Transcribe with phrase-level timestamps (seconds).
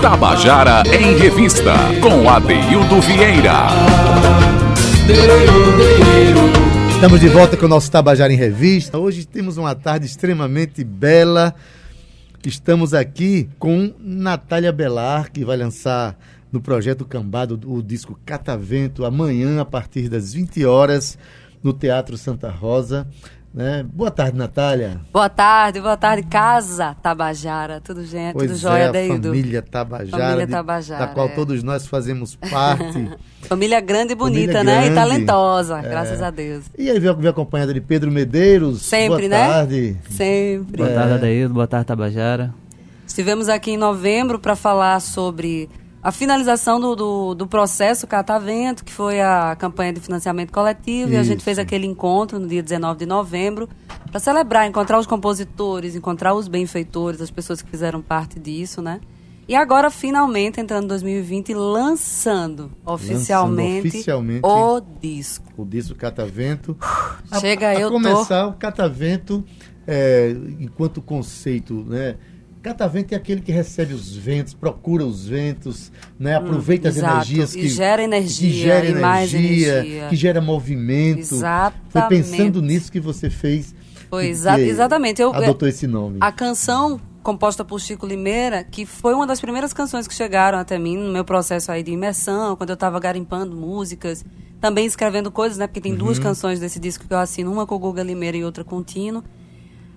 [0.00, 3.68] Tabajara em Revista, com Adeildo Vieira.
[6.94, 8.98] Estamos de volta com o nosso Tabajara em Revista.
[8.98, 11.54] Hoje temos uma tarde extremamente bela.
[12.44, 16.16] Estamos aqui com Natália Belar, que vai lançar
[16.50, 21.18] no projeto Cambado o disco Catavento amanhã, a partir das 20 horas,
[21.62, 23.06] no Teatro Santa Rosa.
[23.52, 23.84] Né?
[23.92, 25.00] Boa tarde, Natália.
[25.12, 27.80] Boa tarde, boa tarde, Casa Tabajara.
[27.80, 31.30] Tudo gente, pois tudo jóia, é, a família Tabajara, família Tabajara da qual é.
[31.30, 33.10] todos nós fazemos parte.
[33.42, 34.80] família grande e bonita, família né?
[34.82, 35.82] Grande, e talentosa, é.
[35.82, 36.64] graças a Deus.
[36.78, 38.82] E aí veio acompanhada de Pedro Medeiros.
[38.82, 39.48] Sempre, boa né?
[39.48, 39.96] tarde.
[40.10, 40.76] Sempre.
[40.84, 41.54] Boa tarde, Adaildo.
[41.54, 42.54] Boa tarde, Tabajara.
[43.04, 45.68] Estivemos aqui em novembro para falar sobre
[46.02, 51.14] a finalização do, do, do, processo Catavento, que foi a campanha de financiamento coletivo, Isso.
[51.14, 53.68] e a gente fez aquele encontro no dia 19 de novembro
[54.10, 59.00] para celebrar, encontrar os compositores, encontrar os benfeitores, as pessoas que fizeram parte disso, né?
[59.46, 65.52] E agora, finalmente, entrando em 2020, lançando oficialmente, lançando oficialmente o disco.
[65.56, 66.78] O disco Catavento.
[67.40, 68.50] Chega, a, a eu começar, tô...
[68.50, 69.44] o Catavento,
[69.86, 72.16] é, enquanto conceito, né?
[72.62, 76.34] Catavento é aquele que recebe os ventos, procura os ventos, né?
[76.34, 77.14] aproveita hum, as exato.
[77.14, 81.20] energias que e gera energia, que gera e mais energia, energia, que gera movimento.
[81.20, 81.90] Exatamente.
[81.90, 83.74] Foi pensando nisso que você fez.
[84.10, 85.22] Foi exa exatamente.
[85.22, 86.18] Eu, adotou esse nome.
[86.20, 90.78] A canção composta por Chico Limeira, que foi uma das primeiras canções que chegaram até
[90.78, 94.24] mim no meu processo aí de imersão, quando eu estava garimpando músicas,
[94.60, 95.66] também escrevendo coisas, né?
[95.66, 95.98] Porque tem uhum.
[95.98, 98.76] duas canções desse disco que eu assino, uma com o Guga Limeira e outra com
[98.76, 99.24] o Tino.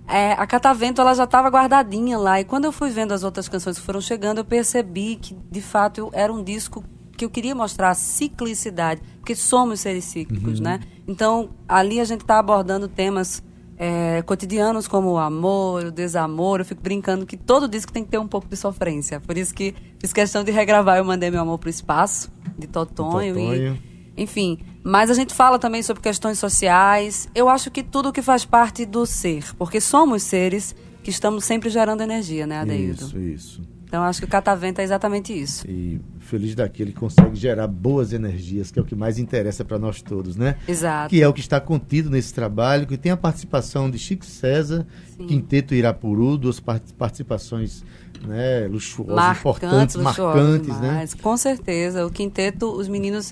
[0.07, 2.39] É, a Catavento ela já estava guardadinha lá.
[2.39, 5.61] E quando eu fui vendo as outras canções que foram chegando eu percebi que de
[5.61, 6.83] fato eu, era um disco
[7.15, 9.01] que eu queria mostrar a ciclicidade.
[9.19, 10.65] Porque somos seres cíclicos uhum.
[10.65, 10.79] né?
[11.07, 13.41] Então ali a gente está abordando temas
[13.77, 16.59] é, cotidianos como o amor o desamor.
[16.59, 19.19] Eu fico brincando que todo disco tem que ter um pouco de sofrência.
[19.21, 22.67] Por isso que fiz questão de regravar eu mandei meu amor para o espaço de
[22.67, 23.75] Totonho, Totonho.
[23.75, 27.29] e enfim, mas a gente fala também sobre questões sociais.
[27.33, 31.69] Eu acho que tudo que faz parte do ser, porque somos seres que estamos sempre
[31.69, 33.03] gerando energia, né, Adeildo?
[33.03, 33.73] Isso, isso.
[33.93, 35.69] Então acho que o catavento é exatamente isso.
[35.69, 39.77] E feliz daquele que consegue gerar boas energias, que é o que mais interessa para
[39.77, 40.55] nós todos, né?
[40.67, 41.11] Exato.
[41.11, 44.87] Que é o que está contido nesse trabalho, que tem a participação de Chico César,
[45.15, 45.27] Sim.
[45.27, 47.83] Quinteto Irapuru, duas participações
[48.25, 51.13] né, luxuosas, marcantes, importantes, marcantes, demais.
[51.13, 51.21] né?
[51.21, 52.03] Com certeza.
[52.03, 53.31] O quinteto, os meninos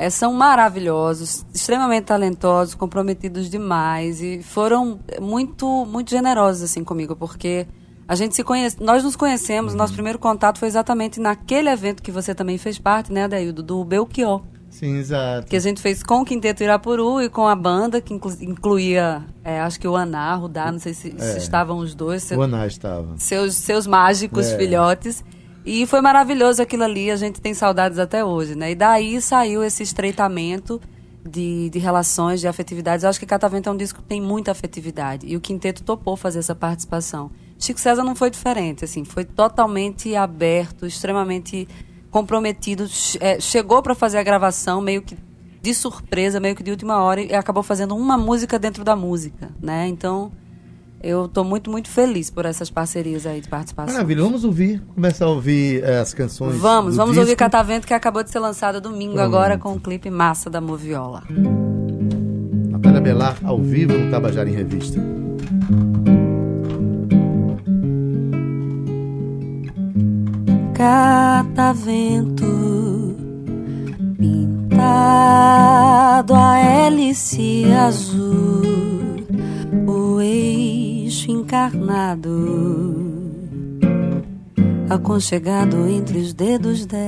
[0.00, 7.66] é, são maravilhosos, extremamente talentosos, comprometidos demais e foram muito muito generosos assim comigo, porque
[8.08, 9.78] a gente se conhece, nós nos conhecemos, uhum.
[9.78, 13.84] nosso primeiro contato foi exatamente naquele evento que você também fez parte, né, Adaildo, do
[13.84, 14.42] Belchior.
[14.70, 15.46] Sim, exato.
[15.46, 19.22] Que a gente fez com o Quinteto Irapuru e com a banda, que inclu incluía,
[19.44, 21.22] é, acho que o Aná, o Rudá, não sei se, é.
[21.22, 22.22] se estavam os dois.
[22.22, 23.18] Seu, o Aná estava.
[23.18, 24.56] Seus, seus mágicos é.
[24.56, 25.22] filhotes.
[25.64, 28.72] E foi maravilhoso aquilo ali, a gente tem saudades até hoje, né?
[28.72, 30.80] E daí saiu esse estreitamento
[31.24, 33.04] de, de relações, de afetividades.
[33.04, 35.26] Eu acho que Catavento é um disco que tem muita afetividade.
[35.26, 37.30] E o Quinteto topou fazer essa participação.
[37.58, 41.68] Chico César não foi diferente, assim, foi totalmente aberto, extremamente
[42.10, 42.86] comprometido.
[43.20, 45.16] É, chegou para fazer a gravação meio que
[45.60, 49.50] de surpresa, meio que de última hora, e acabou fazendo uma música dentro da música,
[49.60, 49.86] né?
[49.88, 50.32] Então
[51.02, 53.94] eu estou muito, muito feliz por essas parcerias aí de participação.
[53.94, 56.56] Maravilha, vamos ouvir, começar a ouvir é, as canções.
[56.56, 57.22] Vamos, vamos disco.
[57.22, 59.26] ouvir Catavento, que acabou de ser lançado domingo Pronto.
[59.26, 61.22] agora com o clipe massa da Moviola.
[62.70, 65.00] Natália Belar, ao vivo no Tabajara em Revista.
[70.74, 72.46] Catavento
[74.18, 74.74] pintado
[76.34, 78.62] a hélice azul,
[79.86, 80.20] o
[81.10, 82.30] eixo encarnado,
[84.88, 87.02] aconchegado entre os dedos dela.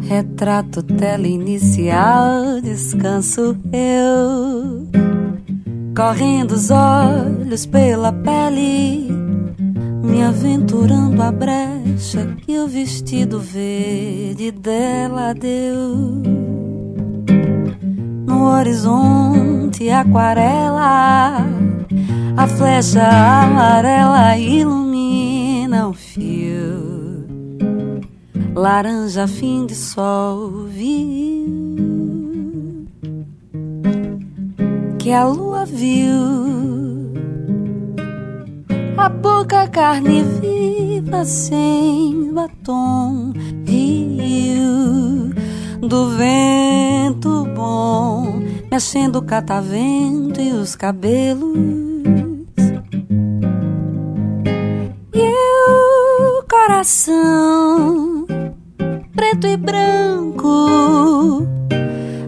[0.00, 4.88] Retrato tela inicial, descanso eu,
[5.94, 9.10] correndo os olhos pela pele,
[10.02, 16.47] me aventurando a brecha que o vestido verde dela deu
[18.38, 21.44] no horizonte aquarela.
[22.36, 23.02] A flecha
[23.42, 27.26] amarela ilumina o fio.
[28.54, 31.48] Laranja fim de sol viu
[34.98, 37.12] que a lua viu
[38.96, 43.32] a boca carne viva sem batom
[43.64, 45.07] riu
[45.80, 51.56] do vento bom, mexendo o catavento e os cabelos.
[55.14, 55.30] E
[55.70, 58.26] o coração
[59.14, 61.46] preto e branco,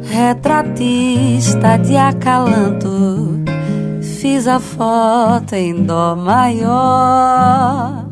[0.02, 3.40] retratista de acalanto,
[4.02, 8.09] fiz a foto em dó maior.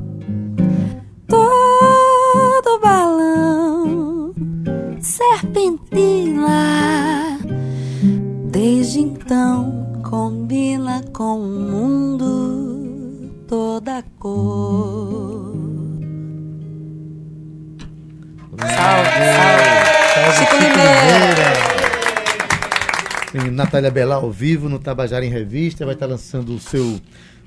[23.68, 26.98] Natália Bela ao vivo no Tabajara em Revista, vai estar lançando o seu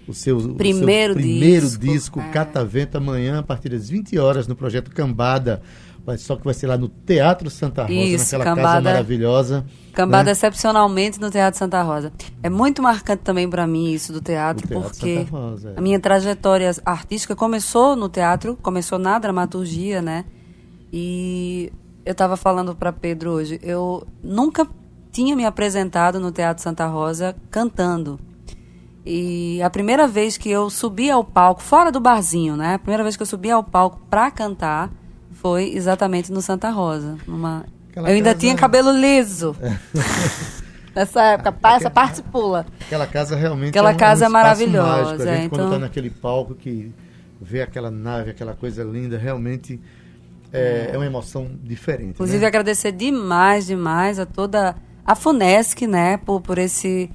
[0.07, 2.29] o seu primeiro, o seu primeiro disco, disco é.
[2.29, 5.61] Catavento amanhã a partir das 20 horas no projeto Cambada.
[6.05, 9.65] Mas só que vai ser lá no Teatro Santa Rosa, Isso, naquela casa Cambada- maravilhosa.
[9.93, 10.31] Cambada né?
[10.31, 12.11] excepcionalmente no Teatro Santa Rosa.
[12.41, 15.73] É muito marcante também para mim isso do teatro, Teatro porque Rosa, é.
[15.77, 20.25] a minha trajetória artística começou no teatro, começou na dramaturgia, né?
[20.91, 21.71] E
[22.03, 24.67] eu estava falando para Pedro hoje, eu nunca
[25.11, 28.19] tinha me apresentado no Teatro Santa Rosa cantando.
[29.05, 32.75] E a primeira vez que eu subi ao palco, fora do barzinho, né?
[32.75, 34.91] A primeira vez que eu subi ao palco para cantar
[35.33, 37.17] foi exatamente no Santa Rosa.
[37.27, 37.65] Numa...
[37.89, 39.55] Aquela eu ainda casa- tinha cabelo liso.
[40.93, 42.65] Nessa época, pa- essa parte pula.
[42.81, 45.21] Aquela casa realmente Aquela é um, casa é é um maravilhosa, mágico.
[45.21, 46.93] A gente, é, quando então- está naquele palco que
[47.41, 49.79] vê aquela nave, aquela coisa linda, realmente
[50.53, 52.11] é, é uma emoção diferente.
[52.11, 52.45] Inclusive, né?
[52.47, 54.75] agradecer demais, demais a toda
[55.05, 57.09] a Funesc, né, por, por esse,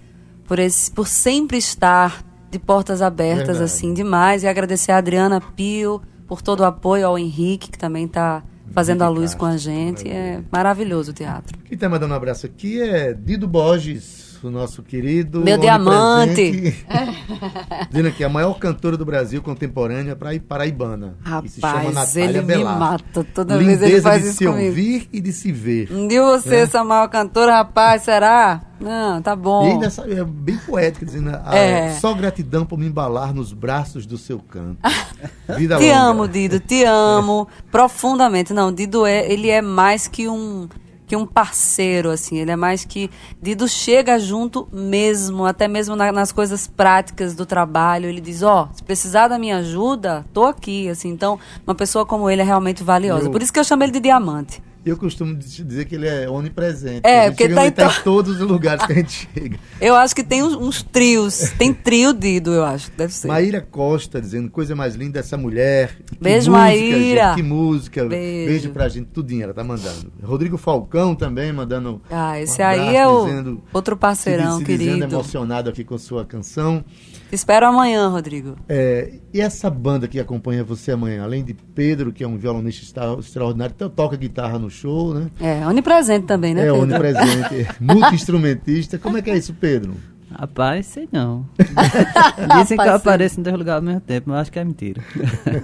[0.46, 3.64] por esse, por sempre estar de portas abertas, Verdade.
[3.64, 4.42] assim, demais.
[4.42, 8.42] E agradecer a Adriana Pio por todo o apoio ao Henrique, que também está
[8.72, 10.08] fazendo a luz com a gente.
[10.08, 11.56] É maravilhoso o teatro.
[11.64, 15.40] Quem está mandando um abraço aqui é Dido Borges, o nosso querido.
[15.40, 16.74] Meu diamante.
[17.90, 21.16] Dizendo aqui, a maior cantora do Brasil contemporânea para paraibana.
[21.42, 24.38] que se chama Rapaz, Natália ele me mata toda Lindeza vez ele faz de isso
[24.38, 24.66] se comigo.
[24.68, 25.86] ouvir e de se ver.
[26.08, 28.62] De você, essa maior cantora, rapaz, será?
[28.78, 29.64] Não, tá E bom.
[29.72, 31.92] ainda sabe, é bem poético, dizendo ah, É.
[31.94, 34.78] só gratidão por me embalar nos braços do seu canto.
[35.56, 35.98] Vida Te longa.
[35.98, 38.52] amo, Dido, te amo profundamente.
[38.52, 40.68] Não, Dido é, ele é mais que um
[41.06, 43.08] que um parceiro, assim, ele é mais que
[43.40, 48.06] Dido chega junto mesmo, até mesmo na- nas coisas práticas do trabalho.
[48.08, 51.08] Ele diz, ó, se precisar da minha ajuda, tô aqui, assim.
[51.10, 53.26] Então, uma pessoa como ele é realmente valiosa.
[53.26, 54.62] Eu- Por isso que eu chamo ele de diamante.
[54.86, 57.00] Eu costumo diz- dizer que ele é onipresente.
[57.04, 59.58] É, porque tá em to- em todos os lugares que a gente chega.
[59.80, 61.50] Eu acho que tem uns, uns trios.
[61.58, 62.90] Tem trio Dido, eu acho.
[62.96, 63.26] Deve ser.
[63.26, 65.90] Maíra Costa dizendo, coisa mais linda essa mulher.
[66.20, 67.26] Beijo, música, Maíra.
[67.30, 68.04] gente, que música.
[68.04, 68.50] Beijo.
[68.50, 70.12] Beijo pra gente, tudinho ela tá mandando.
[70.22, 72.00] Rodrigo Falcão também mandando.
[72.08, 75.14] Ah, esse um aí é o dizendo- outro parceirão, se, se dizendo querido.
[75.16, 76.84] emocionado aqui com sua canção.
[77.28, 78.54] Te espero amanhã, Rodrigo.
[78.68, 82.82] É, e essa banda que acompanha você amanhã, além de Pedro, que é um violonista
[82.84, 85.30] extra- extraordinário, então toca guitarra no show, né?
[85.40, 86.80] É, onipresente também, né, é Pedro?
[86.82, 88.98] onipresente, multi-instrumentista.
[88.98, 89.94] Como é que é isso, Pedro?
[90.38, 91.46] Rapaz, sei não.
[92.60, 95.02] Dizem que eu apareço em dois lugares ao mesmo tempo, mas acho que é mentira.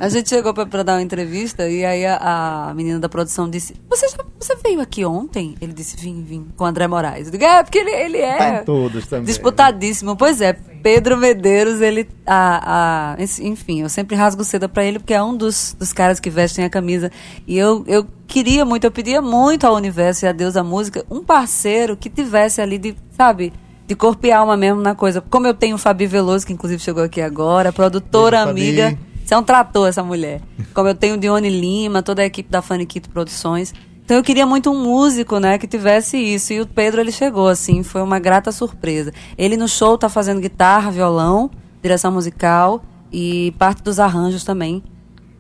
[0.01, 3.49] A gente chegou pra, pra dar uma entrevista e aí a, a menina da produção
[3.51, 5.55] disse: você, já- você veio aqui ontem?
[5.61, 7.27] Ele disse: Vim, vim, com o André Moraes.
[7.27, 9.25] Eu digo: É, porque ele, ele Tá é em todas também.
[9.27, 10.17] disputadíssimo.
[10.17, 12.09] Pois é, Pedro Medeiros, ele.
[12.27, 16.19] A, a, enfim, eu sempre rasgo seda pra ele porque é um dos, dos caras
[16.19, 17.11] que vestem a camisa.
[17.47, 21.05] E eu, eu queria muito, eu pedia muito ao universo e a Deus da música
[21.11, 23.53] um parceiro que tivesse ali de, sabe.
[23.93, 25.21] De corpo e alma mesmo na coisa.
[25.21, 28.81] Como eu tenho o Fabi Veloso, que inclusive chegou aqui agora, produtora, Beijo, Fabi.
[28.81, 28.99] amiga.
[29.23, 30.41] Isso é um trator, essa mulher.
[30.73, 33.75] Como eu tenho o Dione Lima, toda a equipe da Faniquito Produções.
[34.03, 36.55] Então eu queria muito um músico, né, que tivesse isso.
[36.55, 39.13] E o Pedro, ele chegou, assim, foi uma grata surpresa.
[39.37, 41.51] Ele no show tá fazendo guitarra, violão,
[41.83, 42.83] direção musical
[43.13, 44.83] e parte dos arranjos também.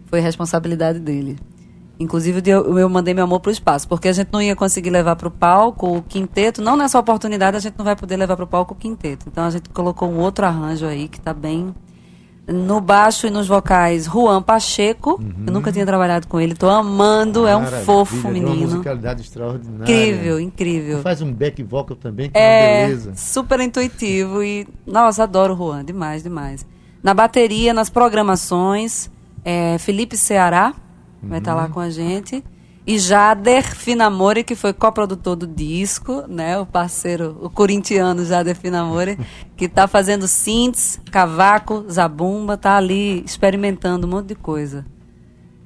[0.09, 1.39] Foi responsabilidade dele.
[2.01, 5.15] Inclusive, eu, eu mandei meu amor pro espaço, porque a gente não ia conseguir levar
[5.15, 6.61] pro palco o quinteto.
[6.61, 9.27] Não nessa oportunidade, a gente não vai poder levar pro palco o quinteto.
[9.29, 11.73] Então a gente colocou um outro arranjo aí que tá bem
[12.45, 15.23] no baixo e nos vocais, Juan Pacheco.
[15.47, 17.65] Eu nunca tinha trabalhado com ele, tô amando, é um Uhum.
[17.65, 18.57] Maravilha, fofo de Uma menino.
[18.63, 19.83] musicalidade extraordinária.
[19.85, 20.99] Incrível, incrível.
[21.03, 23.13] Faz um back vocal também, que é, uma É, beleza.
[23.15, 26.67] super intuitivo e, nossa, adoro o Juan, demais, demais.
[27.01, 29.09] Na bateria, nas programações,
[29.45, 30.75] é, Felipe Ceará
[31.23, 31.61] vai estar Uhum.
[31.61, 32.45] lá com a gente.
[32.85, 36.59] E Jader Finamore, que foi coprodutor do disco, né?
[36.59, 39.17] O parceiro, o corintiano Jader Finamore,
[39.57, 44.85] que está fazendo synths, cavaco, zabumba, tá ali experimentando um monte de coisa.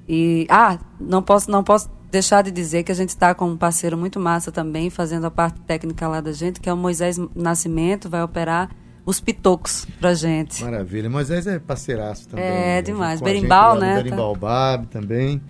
[0.06, 3.56] E ah, não posso não posso deixar de dizer que a gente está com um
[3.56, 7.18] parceiro muito massa também, fazendo a parte técnica lá da gente, que é o Moisés
[7.34, 8.70] Nascimento, vai operar
[9.06, 10.62] os pitocos pra gente.
[10.62, 11.08] Maravilha.
[11.08, 12.44] Moisés é parceiraço também.
[12.44, 12.82] É, né?
[12.82, 13.20] demais.
[13.20, 14.02] Gente Berimbau, no né?
[14.02, 15.40] Berimbau Bab também.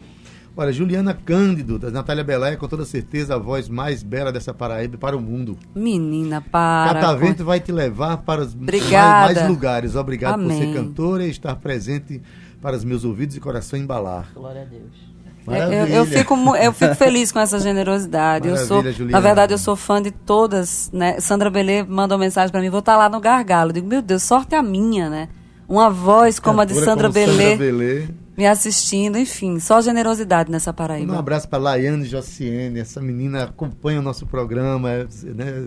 [0.58, 4.96] Olha, Juliana Cândido, da Natália Belé, com toda certeza a voz mais bela dessa Paraíba
[4.96, 5.58] para o mundo.
[5.74, 6.94] Menina, para.
[6.94, 9.34] Catavento vai te levar para os mais, Obrigada.
[9.34, 9.96] mais lugares.
[9.96, 10.72] Obrigado por Amém.
[10.72, 12.22] ser cantora e estar presente
[12.60, 14.30] para os meus ouvidos e coração embalar.
[14.34, 15.05] Glória a Deus.
[15.48, 18.48] É, Eu, eu fico, eu fico feliz com essa generosidade.
[18.48, 21.20] eu sou, na verdade, eu sou fã de todas, né?
[21.20, 23.70] Sandra Belê mandou mensagem pra mim, vou estar lá no Gargalo.
[23.70, 25.28] Eu digo, meu Deus, sorte a minha, né?
[25.68, 28.08] Uma voz como a de Cantora Sandra Belê Sandra Belê.
[28.36, 31.18] me assistindo, enfim, só generosidade nessa Um Paraíba.
[31.18, 35.66] abraço para Laiane Jociene, essa menina acompanha o nosso programa, é, né?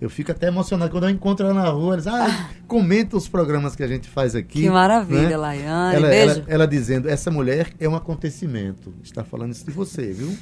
[0.00, 1.94] Eu fico até emocionado quando eu encontro ela na rua.
[1.94, 4.62] Eles ah, comenta os programas que a gente faz aqui.
[4.62, 5.36] Que maravilha, né?
[5.36, 5.96] Laiane.
[5.96, 6.30] Ela, Beijo.
[6.36, 8.94] ela- ela dizendo: essa mulher é um acontecimento.
[9.02, 10.32] Está falando isso de você, viu?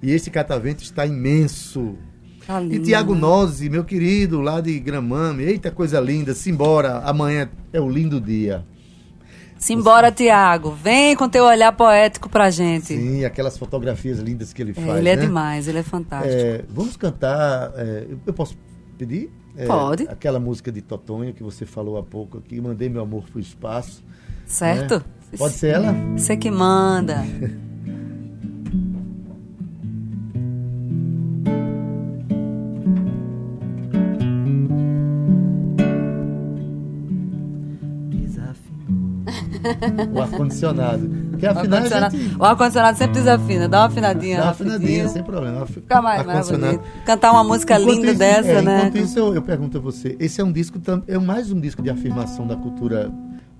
[0.00, 1.96] E esse catavento está imenso.
[2.46, 3.20] Tá E Tiago né?
[3.22, 5.42] Nozzi, meu querido, lá de Gramame.
[5.42, 6.32] Eita, coisa linda.
[6.34, 8.64] Simbora, amanhã é o lindo dia.
[9.58, 10.70] Simbora, Tiago.
[10.72, 12.88] Vem com teu olhar poético pra gente.
[12.88, 14.98] Sim, aquelas fotografias lindas que ele É, faz.
[14.98, 15.22] ele é né?
[15.22, 16.34] demais, ele é fantástico.
[16.34, 17.72] É, vamos cantar.
[17.76, 18.56] é, eu posso
[18.98, 19.30] pedir?
[19.56, 20.04] É, Pode.
[20.08, 24.02] Aquela música de Totonho que você falou há pouco aqui, Mandei Meu Amor pro Espaço.
[24.46, 24.96] certo?
[24.98, 25.04] né?
[25.38, 25.92] Pode ser ela?
[26.16, 27.24] Você que manda.
[40.12, 41.08] O ar-condicionado.
[41.38, 42.92] Que O afinal a ar-condicionado, gente.
[42.92, 43.68] o sempre desafina.
[43.68, 44.36] Dá uma afinadinha.
[44.38, 45.66] Dá uma afinadinha, sem problema.
[45.66, 46.82] Fica mais, mais bonito.
[47.04, 48.78] Cantar uma música Enquanto linda isso- dessa, é, né?
[48.78, 51.82] Enquanto isso, eu, eu pergunto a você: esse é um disco, é mais um disco
[51.82, 53.10] de afirmação da cultura,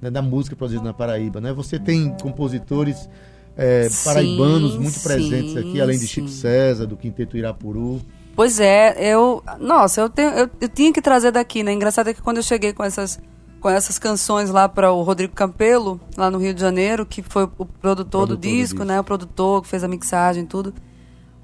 [0.00, 1.52] né, da música produzida na Paraíba, né?
[1.52, 3.08] Você tem compositores
[3.56, 6.14] é, Sim, paraibanos muito sim, presentes aqui, além de sim.
[6.14, 8.00] Chico César, do Quinteto Irapuru.
[8.36, 9.42] Pois é, eu.
[9.60, 11.72] Nossa, eu, tenho, eu, eu tinha que trazer daqui, né?
[11.72, 13.20] Engraçado é que quando eu cheguei com essas,
[13.64, 17.44] com essas canções lá para o Rodrigo Campelo, lá no Rio de Janeiro, que foi
[17.56, 18.84] o produtor, do do disco, disco.
[18.84, 19.00] né?
[19.00, 20.74] O produtor que fez a mixagem e tudo.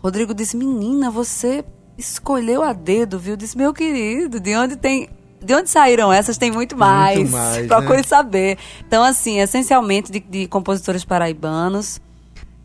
[0.03, 1.65] Rodrigo disse: Menina, você
[1.97, 3.39] escolheu a dedo, viu?
[3.39, 5.09] Disse: Meu querido, de onde tem.
[5.43, 6.37] De onde saíram essas?
[6.37, 7.31] Tem muito mais.
[7.31, 8.03] mais, Procure né?
[8.03, 8.59] saber.
[8.87, 12.03] Então, assim, essencialmente de, de compositores paraibanos.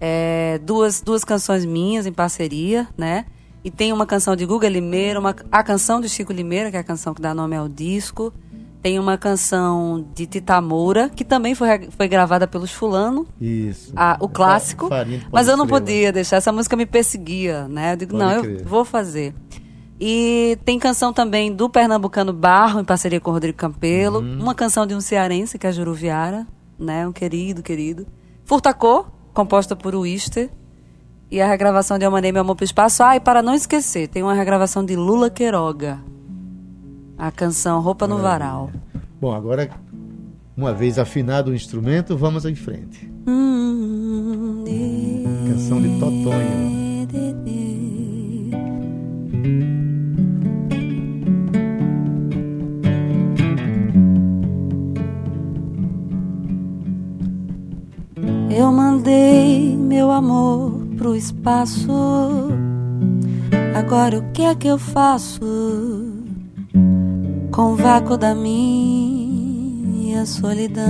[0.02, 3.26] É, duas, duas canções minhas em parceria, né?
[3.64, 6.82] E tem uma canção de Guga Limeira, uma, a canção de Chico Limeira, que é
[6.82, 8.34] a canção que dá nome ao disco.
[8.86, 13.92] Tem uma canção de Tita Moura, que também foi, foi gravada pelos Fulano, Isso.
[13.96, 14.88] a- o clássico.
[15.32, 17.94] Mas eu não podia deixar, essa música me perseguia, né?
[17.94, 18.64] Eu digo, Pode não, eu crer.
[18.64, 19.34] vou fazer.
[20.00, 24.20] E tem canção também do Pernambucano Barro, em parceria com o Rodrigo Campelo.
[24.20, 24.40] Uhum.
[24.40, 26.46] Uma canção de um cearense, que é a Juruviara,
[26.78, 27.08] né?
[27.08, 28.06] Um querido, querido.
[28.44, 30.52] Furtacô, composta por Wister.
[31.32, 33.02] E a regravação de Eu Mandei Meu Amor pro Espaço.
[33.02, 35.98] Ah, e para não esquecer, tem uma regravação de Lula Queiroga.
[37.18, 38.70] A canção Roupa no Varal.
[39.20, 39.70] Bom, agora,
[40.56, 43.12] uma vez afinado o instrumento, vamos em frente.
[43.26, 44.64] Hum,
[45.48, 46.76] Canção de Totonho.
[58.50, 61.92] Eu mandei meu amor pro espaço.
[63.76, 66.05] Agora o que é que eu faço
[67.56, 69.46] com o vácuo da minha
[70.26, 70.84] solidão?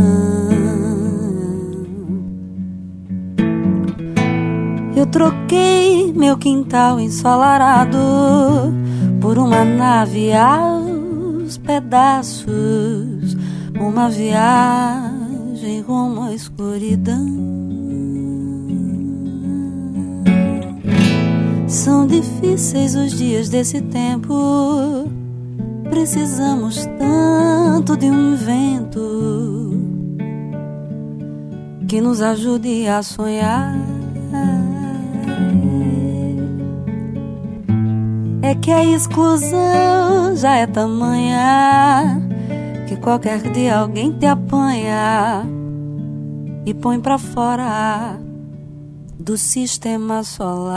[4.96, 8.00] Eu troquei meu quintal ensolarado
[9.22, 13.38] por uma nave aos pedaços,
[13.80, 17.46] uma viagem rumo à escuridão.
[21.68, 25.15] São difíceis os dias desse tempo.
[25.90, 29.76] Precisamos tanto de um invento
[31.88, 33.76] que nos ajude a sonhar.
[38.42, 42.22] É que a exclusão já é tamanha
[42.88, 45.46] que qualquer dia alguém te apanha
[46.66, 48.20] e põe pra fora
[49.20, 50.76] do sistema solar.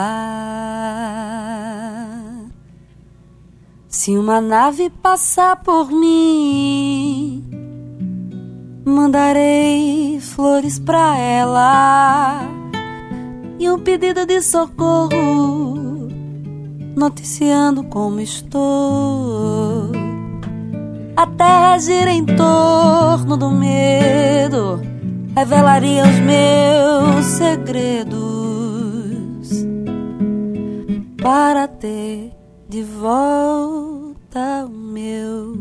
[3.89, 7.43] Se uma nave passar por mim,
[8.85, 12.43] mandarei flores pra ela
[13.59, 16.07] e um pedido de socorro,
[16.95, 19.91] noticiando como estou.
[21.17, 24.83] A terra gira em torno do medo,
[25.35, 28.27] revelaria os meus segredos
[31.23, 32.38] para ter
[32.69, 35.55] de volta o meu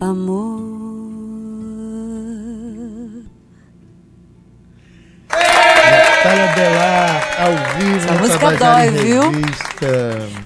[0.00, 0.72] amor.
[5.30, 7.96] Natália Belar, ao vivo.
[7.96, 9.22] Essa música dói, viu?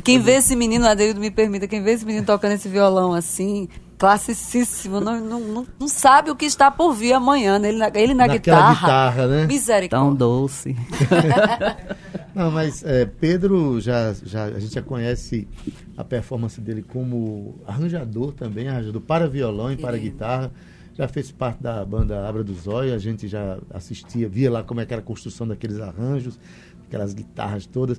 [0.05, 3.69] Quem vê esse menino, Adeildo me permita, quem vê esse menino tocando esse violão assim,
[3.99, 7.69] classicíssimo, não, não, não, sabe o que está por vir amanhã, né?
[7.69, 8.75] ele na, ele na Naquela guitarra.
[8.75, 9.47] guitarra, né?
[9.47, 10.07] Misericórdia.
[10.07, 10.77] Tão doce.
[12.37, 15.49] Não, mas é, Pedro já, já a gente já conhece
[15.97, 20.53] a performance dele como arranjador também, arranjador para violão e para guitarra.
[20.93, 24.83] Já fez parte da banda Abra do Zóio, a gente já assistia, via lá como
[24.83, 26.39] é que era a construção daqueles arranjos,
[26.87, 27.99] aquelas guitarras todas.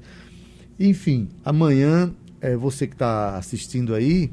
[0.79, 4.31] Enfim, amanhã, é, você que está assistindo aí,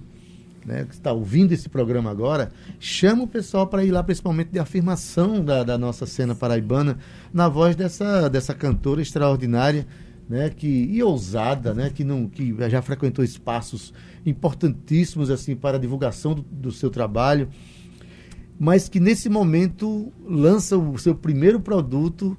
[0.64, 4.58] né, que está ouvindo esse programa agora, chama o pessoal para ir lá momento de
[4.58, 6.98] afirmação da, da nossa cena paraibana,
[7.32, 9.86] na voz dessa, dessa cantora extraordinária,
[10.28, 13.92] né, que, e ousada, né, que, não, que já frequentou espaços
[14.24, 17.48] importantíssimos assim para a divulgação do, do seu trabalho,
[18.58, 22.36] mas que nesse momento lança o seu primeiro produto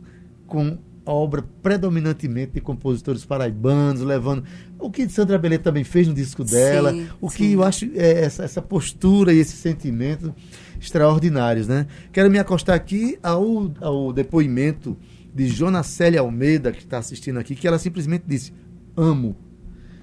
[0.48, 4.44] com obra predominantemente de compositores paraibanos, levando
[4.80, 7.54] o que Sandra Belê também fez no disco dela, Sim, o que sim.
[7.54, 10.34] eu acho é essa, essa postura e esse sentimento
[10.80, 11.88] extraordinários, né?
[12.12, 14.98] Quero me acostar aqui ao, ao depoimento
[15.34, 18.54] de Jonacélia Almeida, que está assistindo aqui, que ela simplesmente disse,
[18.96, 19.36] amo.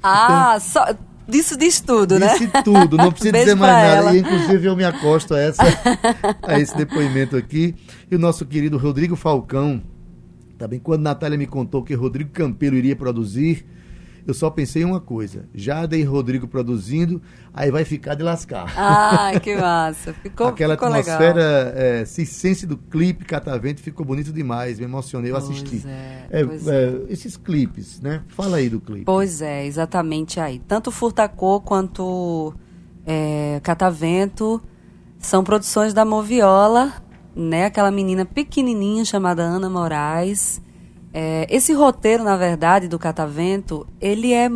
[0.02, 0.84] Ah, só,
[1.26, 2.32] disso diz tudo, né?
[2.32, 3.96] Disse tudo, não precisa dizer mais nada.
[3.96, 4.16] ela.
[4.16, 5.62] E, inclusive, eu me acosto a, essa,
[6.42, 7.74] a esse depoimento aqui.
[8.10, 9.82] E o nosso querido Rodrigo Falcão,
[10.62, 13.66] também, quando Natália me contou que Rodrigo Campelo iria produzir,
[14.24, 17.20] eu só pensei em uma coisa: Jada e Rodrigo produzindo,
[17.52, 18.72] aí vai ficar de lascar.
[18.76, 20.12] Ai, que massa.
[20.12, 25.34] Ficou, Aquela ficou atmosfera é, circense do clipe Catavento ficou bonito demais, me emocionei, eu
[25.34, 25.82] Pois assisti.
[25.84, 28.22] é, É, pois é, esses clipes, né?
[28.28, 29.04] Fala aí do clipe.
[29.04, 30.60] Pois é, exatamente aí.
[30.60, 32.54] Tanto Furtacô quanto
[33.04, 34.62] é, Catavento
[35.18, 37.01] são produções da Moviola,
[37.34, 37.66] né?
[37.66, 40.60] Aquela menina pequenininha chamada Ana Moraes.
[41.14, 44.48] É, esse roteiro, na verdade, do Catavento, ele é,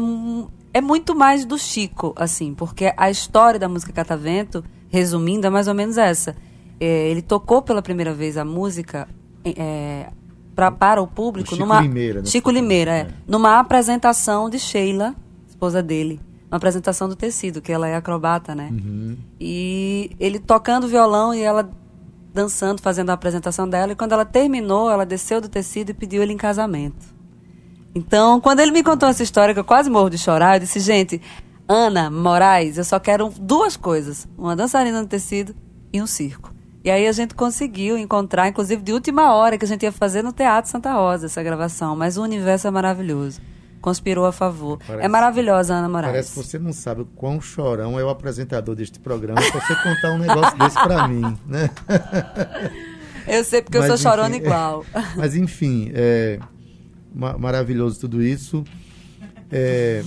[0.72, 5.68] é muito mais do Chico, assim, porque a história da música Catavento, resumindo, é mais
[5.68, 6.34] ou menos essa.
[6.80, 9.06] É, ele tocou pela primeira vez a música
[9.44, 10.08] é,
[10.54, 12.26] pra, para o público O Chico numa Limeira, né?
[12.26, 13.08] Chico Limeira, é, É.
[13.26, 15.14] numa apresentação de Sheila,
[15.48, 18.68] esposa dele, uma apresentação do tecido, que ela é acrobata, né?
[18.70, 19.16] Uhum.
[19.40, 21.68] E ele tocando violão e ela
[22.36, 23.92] dançando, fazendo a apresentação dela.
[23.92, 27.16] E quando ela terminou, ela desceu do tecido e pediu ele em casamento.
[27.94, 30.78] Então, quando ele me contou essa história, que eu quase morro de chorar, eu disse,
[30.78, 31.20] gente,
[31.66, 35.56] Ana Moraes, eu só quero duas coisas: uma dançarina no tecido
[35.92, 36.54] e um circo.
[36.84, 40.22] E aí a gente conseguiu encontrar, inclusive de última hora, que a gente ia fazer
[40.22, 41.96] no Teatro Santa Rosa essa gravação.
[41.96, 43.40] Mas o universo é maravilhoso.
[43.86, 44.80] Conspirou a favor.
[44.84, 46.10] Parece- é maravilhosa Ana Moraes.
[46.10, 50.10] Parece que você não sabe o quão chorão é o apresentador deste programa você contar
[50.10, 51.70] um negócio desse pra mim, né?
[53.28, 54.84] Eu sei porque eu Mas, sou chorona enfim, igual.
[55.16, 56.40] Mas enfim, é
[57.14, 58.64] ma- maravilhoso tudo isso.
[59.52, 60.02] É,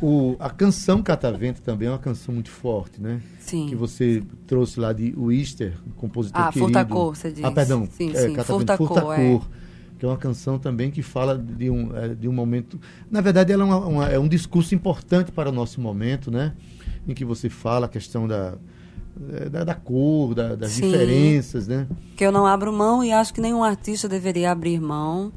[0.00, 3.20] o- a canção Catavento também é uma canção muito forte, né?
[3.40, 3.66] Sim.
[3.66, 6.66] Que você trouxe lá de Wister, compositor Ah, querido.
[6.66, 7.44] Furtacor, você disse.
[7.44, 7.88] Ah, perdão.
[7.90, 9.48] Sim, é, sim, Catavento Furtacor, Furtacor,
[9.98, 12.80] que é uma canção também que fala de um, é, de um momento...
[13.10, 16.52] Na verdade, ela é, uma- uma- é um discurso importante para o nosso momento, né?
[17.06, 18.54] Em que você fala a questão da,
[19.32, 20.82] é, da, da cor, da- das Sim.
[20.82, 21.86] diferenças, né?
[22.16, 25.32] que eu não abro mão e acho que nenhum artista deveria abrir mão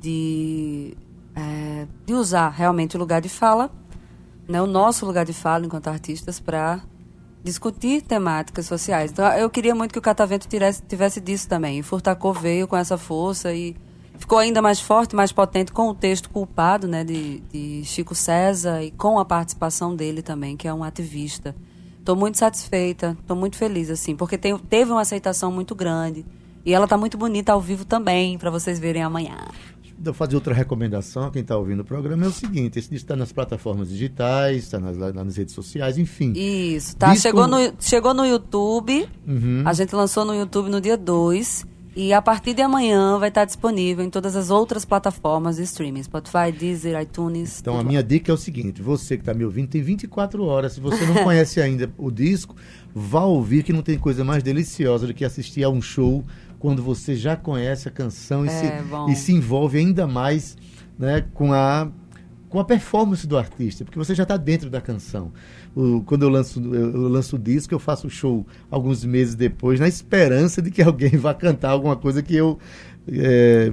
[0.00, 0.96] de,
[1.34, 3.70] é, de usar realmente o lugar de fala,
[4.48, 6.80] né, o nosso lugar de fala enquanto artistas para
[7.44, 9.10] discutir temáticas sociais.
[9.10, 11.78] Então eu queria muito que o Catavento tivesse, tivesse disso também.
[11.78, 13.76] E Furtacô veio com essa força e
[14.18, 18.82] ficou ainda mais forte, mais potente com o texto culpado né, de, de Chico César
[18.82, 21.54] e com a participação dele também, que é um ativista.
[21.98, 26.24] Estou muito satisfeita, estou muito feliz, assim, porque tem- teve uma aceitação muito grande.
[26.64, 29.36] E ela está muito bonita ao vivo também, para vocês verem amanhã.
[30.02, 32.24] Vou fazer outra recomendação a quem está ouvindo o programa.
[32.24, 36.32] É o seguinte: esse disco está nas plataformas digitais, está nas, nas redes sociais, enfim.
[36.34, 37.08] Isso, tá?
[37.12, 39.62] Disco- Chegou, no, chegou no YouTube, Uhum.
[39.64, 41.70] a gente lançou no YouTube no dia 2.
[41.94, 46.02] E a partir de amanhã vai estar disponível em todas as outras plataformas de streaming:
[46.02, 47.60] Spotify, Deezer, iTunes.
[47.60, 50.72] Então, a minha dica é o seguinte: você que está me ouvindo tem 24 horas.
[50.72, 52.56] Se você não conhece ainda o disco,
[52.94, 56.24] vá ouvir, que não tem coisa mais deliciosa do que assistir a um show
[56.62, 60.56] quando você já conhece a canção e, É, se, e se envolve ainda mais
[60.96, 61.90] né, com, a,
[62.48, 65.32] com a performance do artista, porque você já está dentro da canção.
[65.74, 69.80] O- quando eu lanço, eu lanço o disco, eu faço o show alguns meses depois,
[69.80, 72.58] na esperança de que alguém vá cantar alguma coisa que eu.
[73.08, 73.72] é,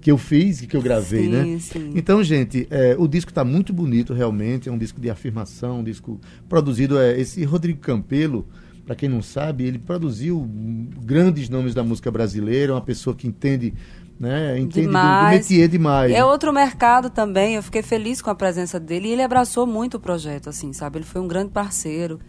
[0.00, 1.58] que eu fiz, que eu gravei, Sim, né?
[1.60, 1.92] sim.
[1.94, 4.66] Então, gente, é, o disco está muito bonito, realmente.
[4.66, 6.98] É um disco de afirmação, um disco produzido.
[6.98, 8.48] É, esse Rodrigo Campelo,
[8.84, 10.48] para quem não sabe, ele produziu
[11.02, 13.74] grandes nomes da música brasileira, uma pessoa que entende
[14.20, 14.58] né?
[14.58, 15.18] Entende demais.
[15.18, 16.12] do, do métier demais.
[16.12, 17.54] É outro mercado também.
[17.54, 20.98] Eu fiquei feliz com a presença dele e ele abraçou muito o projeto, assim, sabe?
[20.98, 22.20] Ele foi um grande parceiro.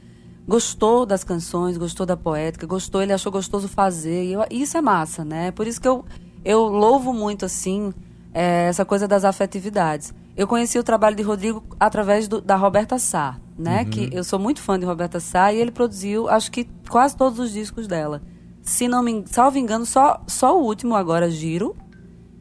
[0.47, 4.23] Gostou das canções, gostou da poética, gostou, ele achou gostoso fazer.
[4.23, 5.51] E eu, isso é massa, né?
[5.51, 6.05] Por isso que eu,
[6.45, 7.93] eu louvo muito, assim,
[8.33, 10.13] é, essa coisa das afetividades.
[10.41, 13.83] Eu conheci o trabalho de Rodrigo através do, da Roberta Sá, né?
[13.83, 13.89] Uhum.
[13.91, 17.37] Que eu sou muito fã de Roberta Sá e ele produziu, acho que quase todos
[17.37, 18.23] os discos dela.
[18.63, 21.75] Se não me salvo engano, só, só o último agora, Giro,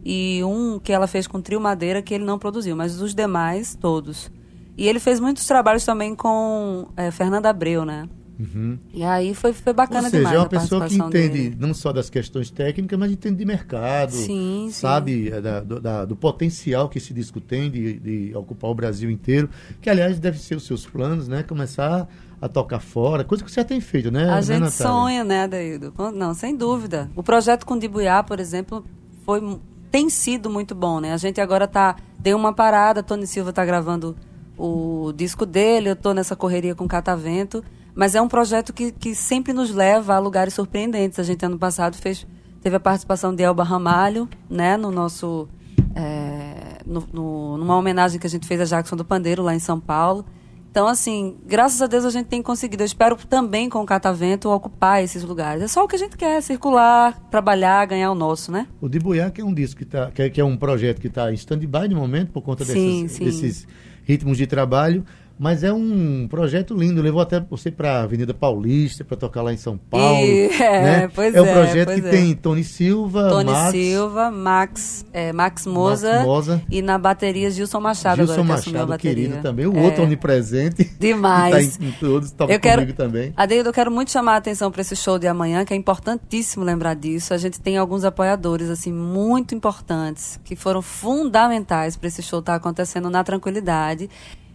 [0.03, 3.75] e um que ela fez com Trio Madeira que ele não produziu, mas os demais,
[3.75, 4.33] todos.
[4.79, 8.09] E ele fez muitos trabalhos também com é, Fernanda Abreu, né?
[8.41, 8.79] Uhum.
[8.95, 10.35] E aí foi, foi bacana Ou seja, demais.
[10.35, 11.57] É uma pessoa que entende dele.
[11.59, 14.13] não só das questões técnicas, mas entende de mercado.
[14.13, 15.35] Sim, sabe sim.
[15.35, 19.11] É, da, do, da, do, potencial que esse disco tem de, de, ocupar o Brasil
[19.11, 19.51] inteiro.
[19.83, 21.43] Que, aliás, deve ser os seus planos, né?
[21.43, 22.09] Começar
[22.41, 24.25] a tocar fora, coisa que você já tem feito, né?
[24.25, 24.71] A né, gente Natália?
[24.71, 25.93] sonha, né, Adaildo?
[26.15, 27.11] Não, sem dúvida.
[27.15, 28.83] O projeto com Dibuiá, por exemplo,
[29.27, 31.13] foi, tem sido muito bom, né?
[31.13, 34.17] A gente agora tá deu uma parada, Tony Silva está gravando
[34.57, 37.63] o disco dele, eu estou nessa correria com Catavento,
[37.95, 41.19] mas é um projeto que, que sempre nos leva a lugares surpreendentes.
[41.19, 42.27] A gente ano passado fez
[42.63, 45.49] teve a participação de Elba Ramalho, né, no nosso
[45.95, 49.59] é, no, no, numa homenagem que a gente fez a Jackson do Pandeiro lá em
[49.59, 50.25] São Paulo.
[50.71, 52.85] Então, assim, graças a Deus a gente tem conseguido.
[52.85, 55.65] Eu espero também com o Catavento ocupar esses lugares.
[55.65, 58.69] É só o que a gente quer, circular, trabalhar, ganhar o nosso, né?
[58.81, 61.01] O de Buiá, que é um disco que, tá, que, é, que é um projeto
[61.01, 63.25] que está em stand-by no momento, por conta sim, desses, sim.
[63.25, 63.69] desses
[64.05, 65.05] ritmos de trabalho.
[65.41, 67.01] Mas é um projeto lindo.
[67.01, 70.19] Levou até você para a Avenida Paulista para tocar lá em São Paulo.
[70.19, 71.09] E, é, né?
[71.15, 72.11] pois é um é, projeto que é.
[72.11, 76.63] tem Tony Silva, Tony Max, Silva, Max, é, Max, Moza, Max Moza.
[76.71, 79.67] e na bateria Gilson Machado Gilson agora que Machado, querido também.
[79.67, 79.81] O É.
[79.81, 80.85] outro onipresente.
[81.01, 81.79] Demais.
[81.79, 83.33] Que tá em, em todos, toca Eu quero, comigo também.
[83.35, 86.67] Adeildo, eu quero muito chamar a atenção para esse show de amanhã, que é importantíssimo
[86.67, 87.33] lembrar disso.
[87.33, 92.57] A gente tem alguns apoiadores assim muito importantes que foram fundamentais para esse show estar
[92.57, 94.11] acontecendo na tranquilidade.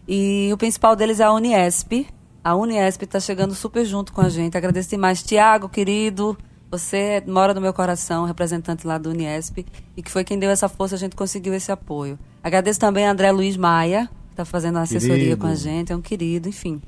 [0.08, 2.08] E o principal deles é a Uniesp.
[2.44, 4.56] A Uniesp está chegando super junto com a gente.
[4.58, 6.38] Agradeço demais, Tiago, querido.
[6.70, 9.66] Você mora no meu coração, representante lá do Uniesp,
[9.96, 12.20] e que foi quem deu essa força, a gente conseguiu esse apoio.
[12.44, 15.38] Agradeço também a André Luiz Maia, que está fazendo a assessoria Querido.
[15.38, 16.82] com a gente, é um querido, enfim.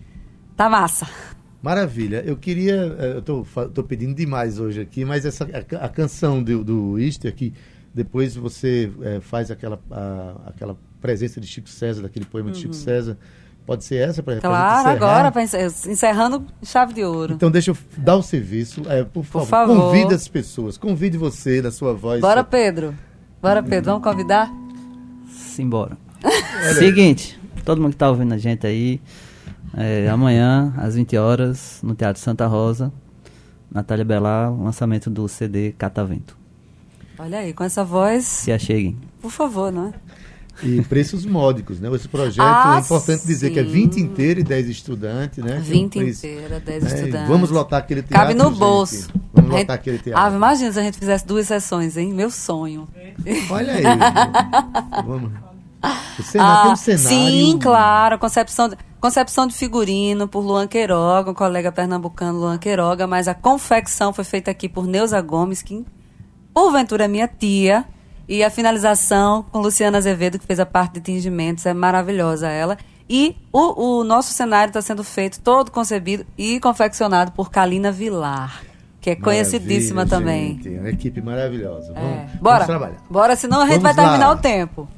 [0.55, 1.07] Tá massa.
[1.61, 2.21] Maravilha.
[2.25, 2.95] Eu queria.
[2.99, 6.99] eh, Eu tô, tô pedindo demais hoje aqui, mas essa, a, a canção do, do
[6.99, 7.53] Easter, que
[7.93, 10.77] depois você eh, faz aquela, a- aquela
[11.07, 13.17] presença de Chico César, daquele poema de Chico César.
[13.65, 14.39] Pode ser essa para Uhum.
[14.41, 15.33] Claro, agora,
[15.89, 17.33] encerrando chave de ouro.
[17.33, 18.81] Então deixa eu dar o serviço.
[18.87, 19.75] eh, por, favor, favor.
[19.91, 20.77] convide as pessoas.
[20.77, 22.19] Convide você na sua voz.
[22.21, 22.93] Bora, sua- Pedro.
[23.41, 23.91] Bora, Pedro.
[23.91, 24.49] Vamos convidar?
[25.29, 25.97] Simbora.
[26.77, 29.01] Seguinte, todo mundo que tá ouvindo a gente aí,
[29.75, 32.91] é, amanhã, às 20 horas, no Teatro Santa Rosa,
[33.71, 36.37] Natália Belar, lançamento do CD Catavento.
[37.19, 38.97] Olha aí, com essa voz, Se acheguem.
[39.21, 39.93] por favor, não é?
[40.63, 41.87] E preços módicos, né?
[41.95, 43.69] Esse projeto Ah, é importante dizer que é sim.
[43.69, 45.51] 20 inteiro e 10 estudantes, né?
[45.51, 47.27] Tem um 20 preço- inteira, 10 É, estudantes.
[47.27, 48.17] Vamos lotar aquele teatro.
[48.17, 48.57] Cabe no gente.
[48.59, 49.09] bolso.
[49.33, 50.19] Vamos lotar aquele teatro.
[50.23, 52.11] Ah, imagina se a gente fizesse duas sessões, hein?
[52.13, 52.87] Meu sonho.
[53.51, 53.83] Olha aí.
[55.05, 55.31] Vamos.
[56.19, 57.05] O cenário, tem um cenário.
[57.05, 58.17] Ah, Sim, claro.
[58.19, 63.35] Concepção de, concepção de figurino por Luan Queiroga, um colega pernambucano, Luan Queiroga, mas a
[63.35, 65.85] confecção foi feita aqui por Neuza Gomes, que
[66.53, 67.85] porventura é minha tia.
[68.27, 72.77] E a finalização com Luciana Azevedo, que fez a parte de tingimentos, é maravilhosa ela.
[73.09, 78.61] E o, o nosso cenário está sendo feito todo concebido e confeccionado por Kalina Vilar,
[78.99, 80.55] que é conhecidíssima Maravilha, também.
[80.61, 81.93] Gente, uma equipe maravilhosa.
[81.93, 82.15] Vamos, É.
[82.25, 82.65] vamos Bora.
[82.65, 82.97] trabalhar.
[83.09, 84.33] Bora, senão a gente Vamos vai terminar lá.
[84.33, 84.89] o tempo.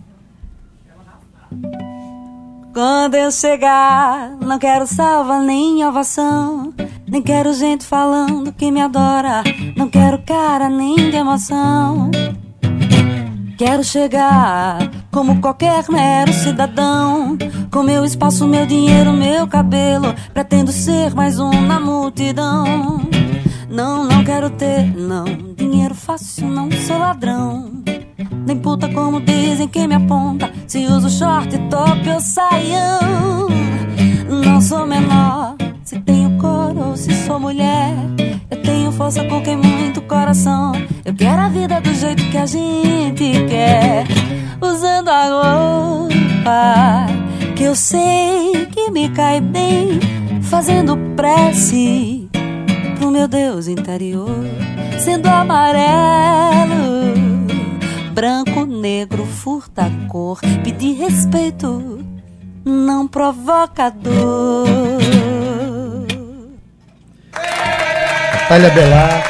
[2.74, 6.74] Quando eu chegar, não quero salva nem ovação.
[7.08, 9.44] Nem quero gente falando que me adora.
[9.76, 12.10] Não quero cara nem de emoção.
[13.60, 17.38] Quero chegar como qualquer mero cidadão.
[17.70, 20.16] Com meu espaço, meu dinheiro, meu cabelo.
[20.34, 23.02] Pretendo ser mais um na multidão.
[23.70, 25.26] Não, não quero ter, não.
[25.58, 27.84] Dinheiro fácil, não sou ladrão.
[28.48, 30.50] Nem puta como dizem quem me aponta.
[30.66, 33.50] Se uso short, top ou saião.
[34.42, 37.94] Não sou menor, se tenho cor ou se sou mulher.
[38.50, 40.72] Eu tenho força com quem muito coração.
[41.06, 44.08] Eu quero a vida do jeito que a gente quer.
[44.60, 47.06] Usando a roupa
[47.56, 50.00] que eu sei que me cai bem.
[50.42, 52.28] Fazendo prece
[52.98, 54.36] pro meu Deus interior.
[55.00, 56.74] Sendo amarelo,
[58.14, 60.40] branco, negro, furta cor.
[60.64, 62.04] Pedir respeito,
[62.66, 64.68] não provoca dor.
[68.50, 69.24] Natália Belar.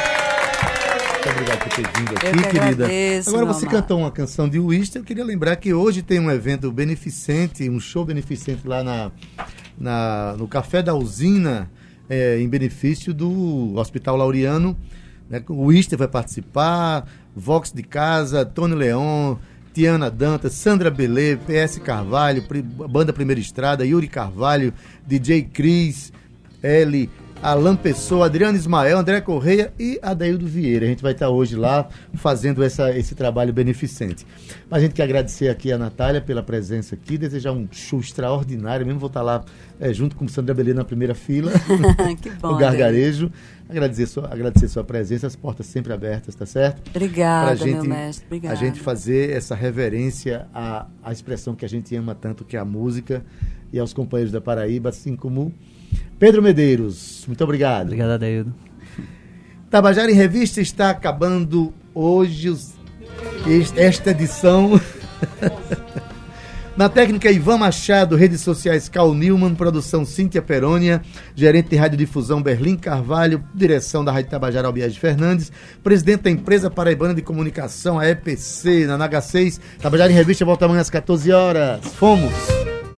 [1.14, 2.86] Muito obrigado por ter vindo aqui, Eu que querida.
[2.86, 3.76] agradeço, Agora você amado.
[3.82, 5.02] cantou uma canção de Wister.
[5.02, 9.12] Eu queria lembrar que hoje tem um evento beneficente, um show beneficente lá na,
[9.78, 11.70] na- no Café da Usina,
[12.10, 14.78] eh, em benefício do Hospital Laureano.
[15.30, 15.44] Né?
[15.50, 17.06] O Wister vai participar,
[17.36, 19.36] Vox de Casa, Tony Leon,
[19.74, 22.44] Tiana Dantas, Sandra Belê, PS Carvalho,
[22.90, 24.74] Banda Primeira Estrada, Yuri Carvalho,
[25.06, 26.14] DJ Cris,
[26.64, 27.10] L,
[27.42, 30.86] Alan Pessoa, Adriano Ismael, André Correia e Adaildo Vieira.
[30.86, 34.28] A gente vai estar hoje lá fazendo essa, esse trabalho beneficente.
[34.70, 38.86] Mas a gente quer agradecer aqui a Natália pela presença aqui, desejar um show extraordinário,
[38.86, 39.46] mesmo vou estar lá
[39.80, 41.54] eh, junto com Sandra Belê na primeira fila.
[42.22, 42.56] que bom.
[42.56, 43.32] o gargarejo.
[43.70, 46.90] Agradecer sua, agradecer sua presença, as portas sempre abertas, tá certo?
[46.90, 48.26] Obrigada, Pra meu mestre.
[48.26, 48.54] Obrigada.
[48.54, 52.60] a gente fazer essa reverência à, à expressão que a gente ama tanto, que é
[52.60, 53.24] a música,
[53.72, 55.54] e aos companheiros da Paraíba, assim como
[56.18, 57.24] Pedro Medeiros.
[57.28, 57.88] Muito obrigado.
[57.88, 58.54] Obrigado, Adeildo.
[59.70, 62.74] Tabajara em Revista está acabando hoje os-
[63.48, 64.80] es- esta edição.
[66.76, 71.02] Na técnica Ivan Machado, redes sociais Cal Newman, produção Cíntia Perônia,
[71.36, 75.52] gerente de radiodifusão Berlim Carvalho, direção da Rádio Tabajara Albiage Fernandes,
[75.84, 79.60] presidente da empresa paraibana de comunicação, a EPC, na NH6.
[79.82, 81.82] Tabajara em Revista volta amanhã às 14 horas.
[81.96, 82.32] Fomos!